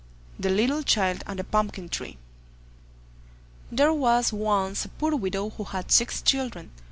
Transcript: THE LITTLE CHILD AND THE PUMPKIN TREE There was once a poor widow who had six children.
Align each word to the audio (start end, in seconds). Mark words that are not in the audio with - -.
THE 0.39 0.49
LITTLE 0.49 0.81
CHILD 0.81 1.23
AND 1.27 1.37
THE 1.37 1.43
PUMPKIN 1.43 1.89
TREE 1.91 2.17
There 3.71 3.93
was 3.93 4.33
once 4.33 4.83
a 4.83 4.89
poor 4.89 5.15
widow 5.15 5.51
who 5.51 5.63
had 5.65 5.91
six 5.91 6.23
children. 6.23 6.71